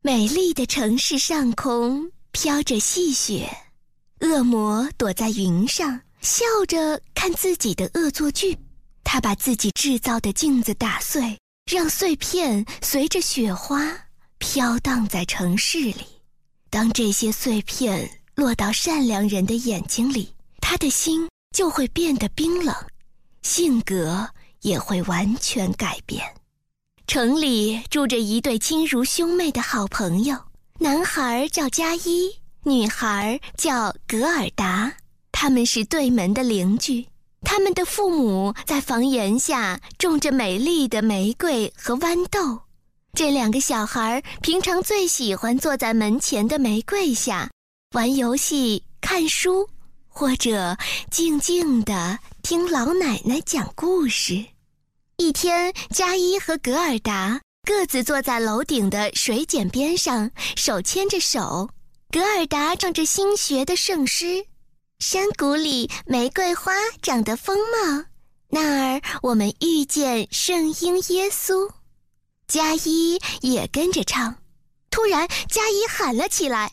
[0.00, 3.50] 美丽的城市上空飘着细雪，
[4.20, 8.56] 恶魔躲在云上，笑着看自己的恶作剧。
[9.02, 11.36] 他把自己制造的镜子打碎，
[11.68, 13.92] 让碎片随着雪花
[14.38, 16.06] 飘荡在城市里。
[16.70, 22.72] 当这些碎片落到善良人的眼睛里，他的心就会变得冰冷，
[23.42, 24.30] 性格
[24.60, 26.24] 也会完全改变。
[27.08, 30.36] 城里住着一对亲如兄妹的好朋友，
[30.78, 32.30] 男孩叫加伊，
[32.64, 34.92] 女孩叫格尔达。
[35.32, 37.06] 他们是对门的邻居，
[37.40, 42.60] 他们的父母在房檐下种着美丽的玫瑰和豌豆。
[43.14, 47.50] 这两个小孩平常最喜欢坐在门前的玫瑰下，
[47.94, 49.66] 玩游戏、看书，
[50.08, 50.76] 或者
[51.10, 54.44] 静静地听老奶奶讲故事。
[55.20, 61.68] 一天，加伊和格尔达各自坐在楼顶的水井边上，手牵着手。
[62.08, 64.46] 格尔达唱着新学的圣诗
[65.00, 68.04] ：“山谷里玫瑰花长得丰茂，
[68.48, 71.68] 那儿我们遇见圣婴耶稣。”
[72.46, 74.36] 加伊也跟着唱。
[74.88, 76.70] 突然，加伊喊了起来：“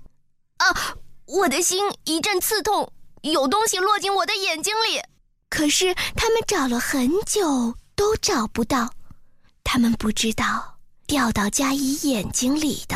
[0.57, 5.01] 啊，我的心一阵刺痛，有东西落进我的眼睛里。”
[5.49, 7.73] 可是他们找了很久。
[7.95, 8.93] 都找不到，
[9.63, 12.95] 他们不知道掉到加伊眼睛里的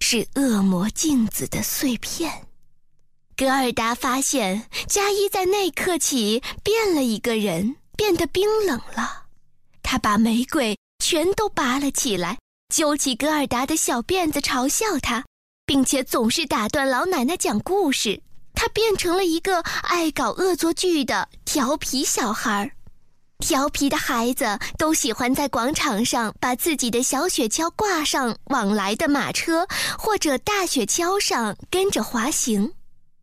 [0.00, 2.46] 是恶魔镜子的碎片。
[3.36, 9.24] 格尔达发现加伊在那刻起变了一个人，变得冰冷了。
[9.82, 12.38] 他把玫瑰全都拔了起来，
[12.72, 15.24] 揪起格尔达的小辫子嘲笑他，
[15.64, 18.22] 并且总是打断老奶奶讲故事。
[18.54, 22.72] 他变成了一个爱搞恶作剧的调皮小孩儿。
[23.40, 29.66] 调皮的孩子都喜欢在广场上把自己的小雪橇挂上往来的马车，
[29.98, 32.72] 或者大雪橇上跟着滑行。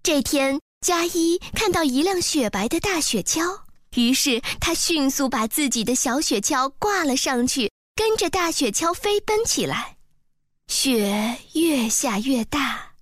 [0.03, 3.59] 这天，加伊看到一辆雪白的大雪橇，
[3.95, 9.97] 于是他迅速把自己的小雪橇挂了上去，跟着大雪橇飞奔起来。
[10.67, 12.93] 雪越下越大，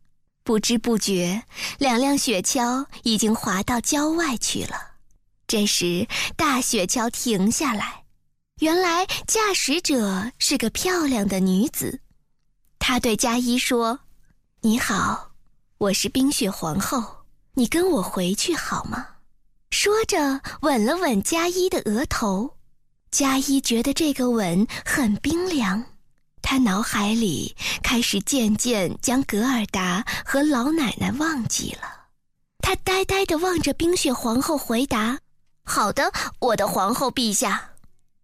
[0.44, 1.44] 不知不觉，
[1.80, 4.95] 两辆雪橇已经滑到郊外去了。
[5.48, 8.04] 这时，大雪橇停下来。
[8.62, 12.02] 原来驾驶者是个漂亮的女子。
[12.80, 14.00] 她对加伊说
[14.62, 15.32] ：“你好，
[15.78, 17.04] 我是冰雪皇后，
[17.54, 19.06] 你跟我回去好吗？”
[19.72, 22.58] 说着，吻了吻加伊的额头。
[23.12, 25.84] 加伊觉得这个吻很冰凉，
[26.42, 32.08] 他脑海里开始渐渐将格尔达和老奶奶忘记了。
[32.60, 35.20] 他呆呆地望着冰雪皇后，回答。
[35.66, 37.72] 好的，我的皇后陛下。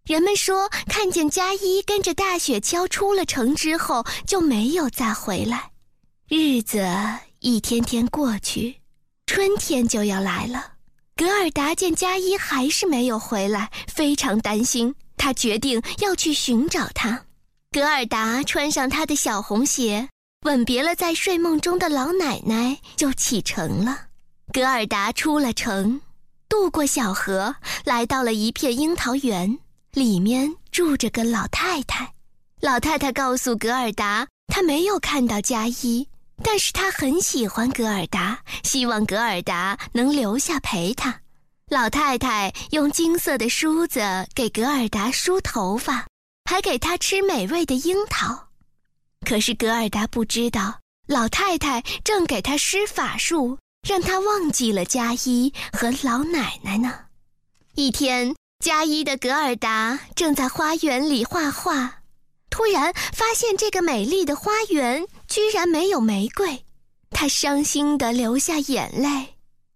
[0.04, 5.70] 人们说，看见加一跟着大雪橇出了城之后，就没有再回来。
[6.28, 6.84] 日子
[7.40, 8.80] 一天天过去，
[9.26, 10.72] 春天就要来了。
[11.14, 14.94] 格尔达见加一还是没有回来，非常担心。
[15.16, 17.22] 他决定要去寻找他。
[17.70, 20.08] 格尔达穿上他的小红鞋，
[20.46, 24.06] 吻别了在睡梦中的老奶奶，就启程了。
[24.52, 26.00] 格尔达出了城。
[26.52, 29.58] 渡过小河，来到了一片樱桃园，
[29.92, 32.12] 里面住着个老太太。
[32.60, 36.06] 老太太告诉格尔达，她没有看到加伊，
[36.44, 41.18] 但是她很喜欢格尔达，希望格尔达能留下陪她。
[41.70, 44.02] 老太太用金色的梳子
[44.34, 46.06] 给格尔达梳头发，
[46.44, 48.48] 还给她吃美味的樱桃。
[49.26, 53.56] 可是格尔达不知道，老太太正给她施法术。
[53.86, 57.06] 让他忘记了加一和老奶奶呢。
[57.74, 58.34] 一天，
[58.64, 62.02] 加一的格尔达正在花园里画画，
[62.48, 66.64] 突然发现这个美丽的花园居然没有玫瑰，
[67.10, 69.34] 他伤心地流下眼泪。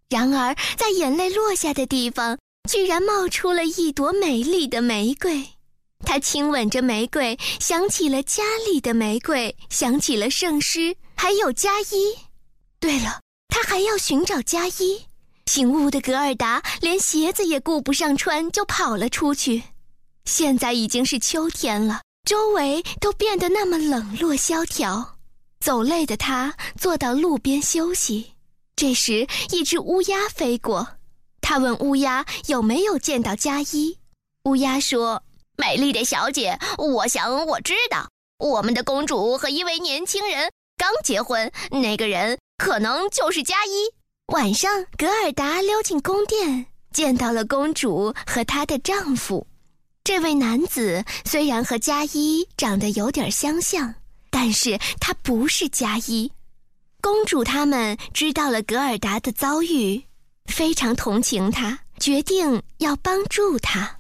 [0.09, 2.39] 然而，在眼泪落下的地方，
[2.71, 5.45] 居然冒出了一朵美丽的玫瑰。
[6.05, 12.15] 他亲吻着玫瑰，想起了家里的玫瑰，想起了圣诗，还有加一。
[12.79, 13.26] 对了。
[13.49, 15.07] 他还要寻找加一。
[15.47, 19.63] 醒悟的格尔达连鞋子也顾不上穿，就跑了出去。
[20.25, 25.17] 现在已经是秋天了，周围都变得那么冷落萧条。
[25.61, 28.33] 走累的他坐到路边休息。
[28.75, 30.87] 这时，一只乌鸦飞过，
[31.41, 33.97] 他问乌鸦有没有见到加一。
[34.45, 35.23] 乌鸦说
[35.57, 43.93] ：“美丽的小姐，我想我知道，我们的公主和一位年轻人刚结婚，那个人。”可能就是加一。
[44.33, 49.47] 晚上，格尔达溜进宫殿，见到了公主和她的丈夫。
[50.03, 53.95] 这位男子虽然和加一长得有点相像，
[54.31, 56.31] 但是他不是佳一。
[57.01, 60.03] 公主他们知道了格尔达的遭遇，
[60.47, 63.99] 非常同情她，决定要帮助她。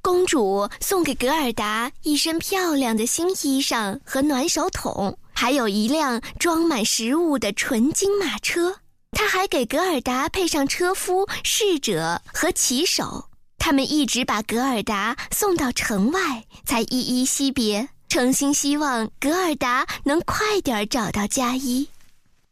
[0.00, 8.76] 公主送给格尔达一身漂亮的新衣裳和暖手桶，还有一辆装满食物的纯金马车。
[9.12, 13.30] 他还给格尔达配上车夫、侍者和骑手。
[13.56, 21.88] 他们一直把格尔达送到城外，才依依惜别，诚心希望格尔达能快点找到佳伊。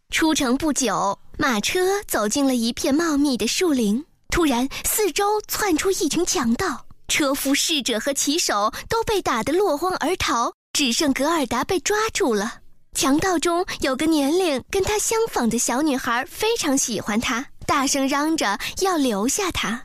[0.09, 4.03] 出城不久，马车走进了一片茂密的树林。
[4.31, 12.61] 突然，四周窜出一群强盗，车夫、侍者和骑手都被打得落荒而逃，只剩格尔达被抓住了。
[12.99, 19.85] 强盗中有个年龄跟他相仿的小女孩，非常喜欢他，大声嚷着要留下她。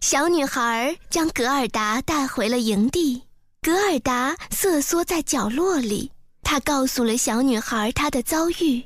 [0.00, 3.22] 小女孩将格尔达带回了营地，
[3.62, 6.10] 格尔达瑟缩在角落里。
[6.42, 8.84] 她告诉了小女孩她的遭遇。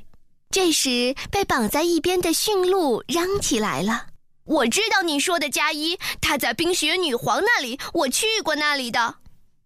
[0.51, 4.05] 这时，被绑在一边的驯鹿嚷起来了
[4.45, 9.15] ：“我知道你说的加伊，她在冰雪女皇那里，我去过那里的。”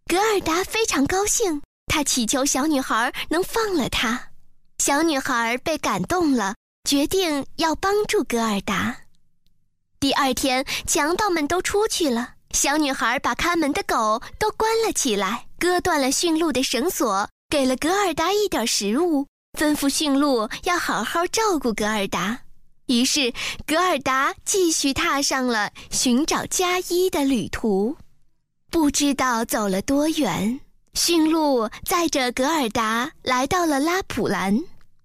[0.08, 4.30] 格尔达非常高兴，他祈求小女孩能放了他。
[4.78, 6.56] 小女孩被感动了，
[6.90, 8.96] 决定要帮助格尔达。
[10.00, 12.36] 第二天，强盗们都出去了。
[12.52, 19.28] 小女孩把看门的狗都关了起来，割断了驯鹿的绳索，给了格尔达一点食物，
[19.60, 22.40] 吩咐驯鹿要好好照顾格尔达。
[22.86, 23.34] 于是，
[23.68, 27.98] 格尔达继续踏上了寻找佳伊的旅途。
[28.72, 30.60] 不知道走了多远，
[31.02, 34.60] 驯鹿载着格尔达来到了拉普兰。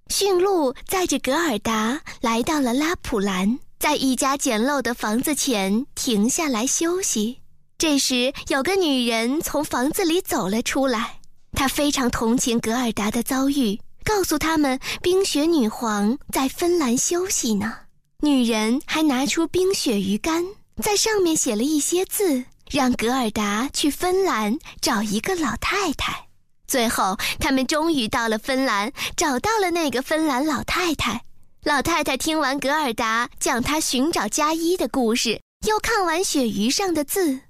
[0.08, 3.61] 驯鹿载着格尔达来到了拉普兰。
[3.79, 7.38] 在一家简陋的房子前停下来休息。
[7.79, 11.20] 这时，有个女人从房子里走了出来。
[11.52, 17.73] 她非常同情格尔达的遭遇，告诉他们冰雪女皇在芬兰休息呢。
[18.19, 20.44] 女人还拿出冰雪鱼竿，
[20.82, 26.27] 在上面写了一些字，让格尔达去芬兰找一个老太太。
[26.67, 31.25] 最后，他们终于到了芬兰，找到了那个芬兰老太太。
[31.63, 37.41] 老太太听完格尔达讲她寻找加一的故事，又看完鳕鱼上的字，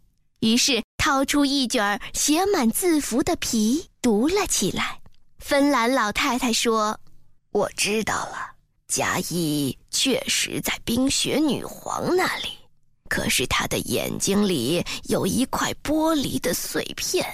[0.40, 5.00] 于是掏出一卷写满字符的皮读了起来。
[5.38, 6.98] 芬兰老太太说
[7.50, 8.52] ：“我知道了，
[8.88, 12.58] 加一确实在冰雪女皇那里，
[13.08, 17.24] 可是他的眼睛里有一块玻璃的碎片，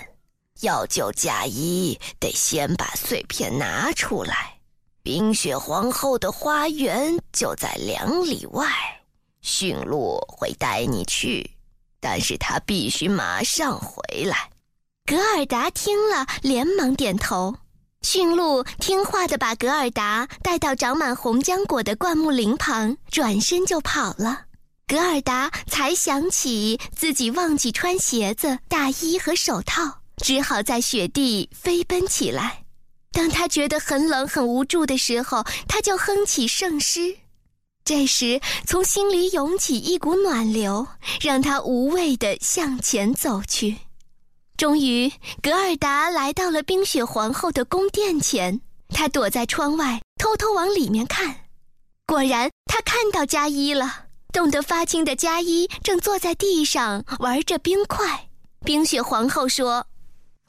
[0.61, 4.57] 要救嫁衣，得先把碎片拿出来。”
[5.03, 8.67] 冰雪皇后的花园就在两里外，
[9.41, 11.51] 驯鹿会带你去，
[11.99, 14.51] 但是他必须马上回来。
[15.07, 17.57] 格尔达听了，连忙点头。
[18.03, 24.45] 驯鹿听话的把格尔达带到长满红浆果的灌木林旁，转身就跑了。
[24.91, 32.65] 格尔达才想起自己忘记穿鞋子、大衣和手套，只好在雪地飞奔起来。
[33.13, 37.19] 当他觉得很冷、很无助的时候，他就哼起圣诗。
[37.85, 40.89] 这时，从心里涌起一股暖流，
[41.21, 43.77] 让他无畏地向前走去。
[44.57, 48.61] 终于，格尔达来到了冰雪皇后的宫殿前。
[48.89, 51.43] 他躲在窗外，偷偷往里面看。
[52.07, 54.07] 果然，他看到加伊了。
[54.33, 58.29] 冻得发青的加伊正坐在地上玩着冰块。
[58.65, 59.87] 冰雪皇后说。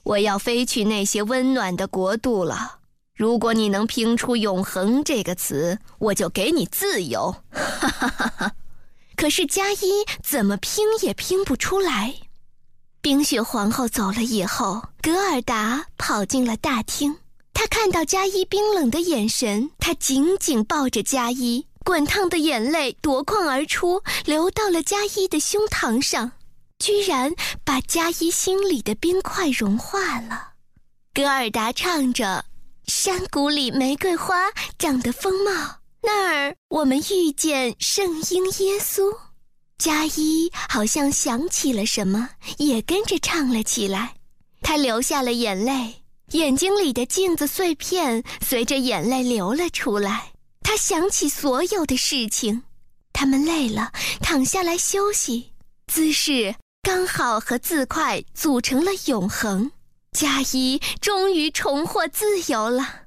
[0.04, 2.80] 我要飞去那些温暖的国度了。
[3.16, 7.36] 如果你能拼出“永恒”这个词，我就给你自由。
[7.52, 8.52] 哈哈哈哈！
[9.16, 12.16] 可是加伊怎么拼也拼不出来。
[13.00, 17.16] 冰雪皇后走了以后，格尔达跑进了大厅。
[17.54, 26.32] 他看到加伊冰冷的眼神，他紧紧抱着加伊，滚烫的眼泪夺眶而出，流到了加一的胸膛上。
[26.80, 27.32] 居然
[27.64, 30.54] 把加一心里的冰块融化了。
[31.14, 32.46] 格尔达唱着
[32.88, 34.46] ：“山谷里玫瑰花
[34.80, 35.52] 长得丰茂，
[36.02, 39.16] 那儿我们遇见圣婴耶稣。”
[39.78, 44.16] 加一好像想起了什么，也跟着唱了起来。
[44.62, 50.31] 他流下了眼泪，眼睛里的镜子碎片随着眼泪流了出来。
[50.62, 52.64] 他想起所有的事情，
[53.12, 53.92] 他们累了，
[54.22, 55.52] 躺下来休息，
[55.88, 56.56] 姿势。
[56.84, 59.72] 刚好和字块组成了永恒，
[60.12, 63.02] 加一终于重获自由了。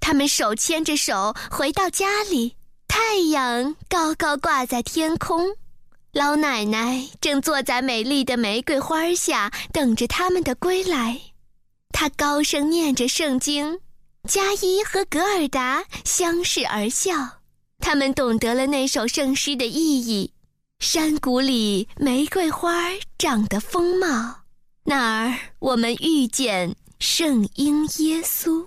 [0.00, 5.56] 他们手牵着手回到家里，太阳高高挂在天空，
[6.12, 11.20] 老奶奶正坐在美丽的玫瑰花下等着他们的归来。
[11.92, 13.80] 她高声念着圣经
[14.26, 17.40] ：“加一和格尔达相视而笑，
[17.78, 20.32] 他们懂得了那首圣诗的意义：
[20.80, 24.40] 山谷里玫瑰花长得丰茂，
[24.84, 28.66] 那儿我们遇见圣婴耶稣。